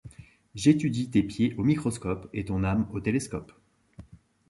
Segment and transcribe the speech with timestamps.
[0.55, 3.51] J’étudie tes pieds au microscope et ton âme au télescope.